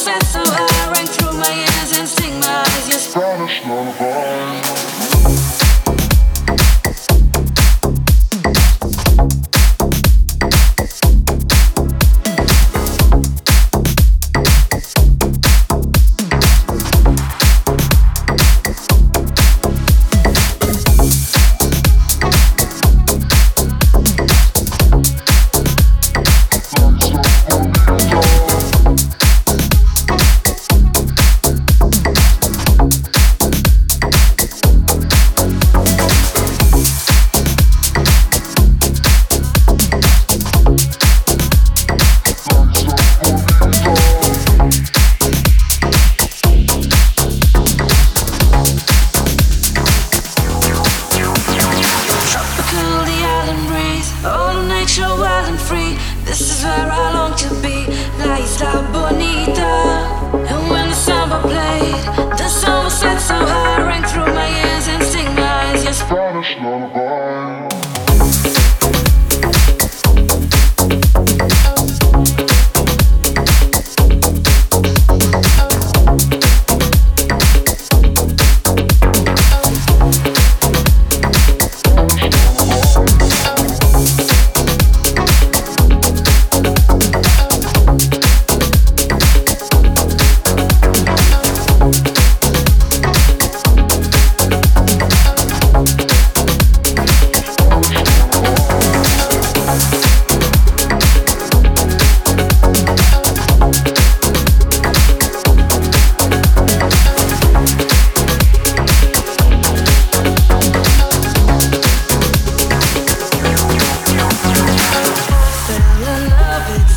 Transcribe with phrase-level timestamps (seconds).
[0.00, 0.49] sense of
[56.40, 57.84] This is where I long to be,
[58.16, 59.99] la isla bonita.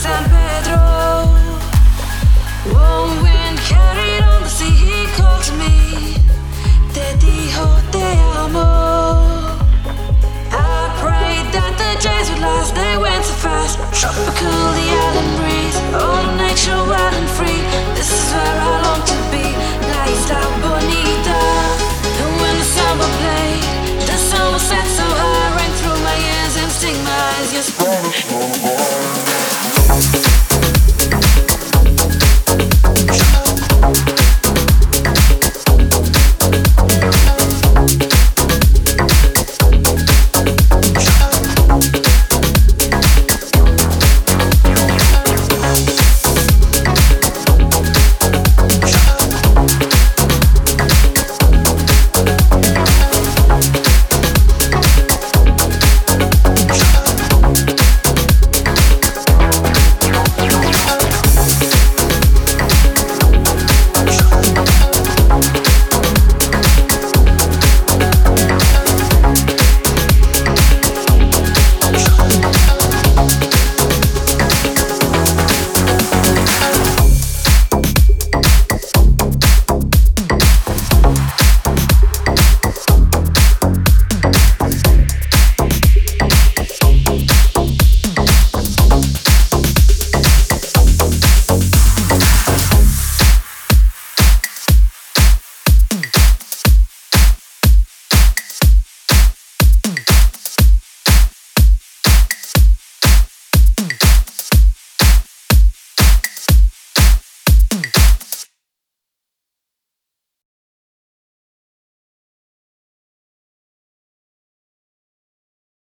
[0.00, 0.80] San Pedro.
[0.80, 1.28] Oh,
[2.72, 6.16] Warm wind carried on the sea, called to me.
[6.94, 8.08] Te dijo te
[8.40, 8.64] amo.
[10.56, 13.76] I prayed that the days would last, they went so fast.
[13.92, 16.24] Tropical, the island breeze, all
[16.88, 17.60] wild and free.
[17.92, 19.44] This is where I long to be,
[19.84, 21.40] la isla bonita.
[22.24, 23.64] And when the samba played,
[24.08, 24.56] the so
[25.60, 26.72] rang through my ears and
[27.04, 27.52] my eyes.
[27.52, 27.68] Yes,